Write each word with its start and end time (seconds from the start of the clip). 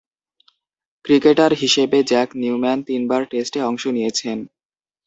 Cricketer 1.05 1.51
হিসেবে 1.53 1.97
Jack 2.03 2.29
Newman 2.35 2.79
তিনবার 2.87 3.21
টেস্টে 3.31 3.59
অংশ 3.69 3.83
নিয়েছেন। 3.87 4.37